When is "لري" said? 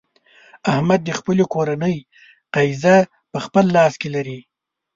4.15-4.39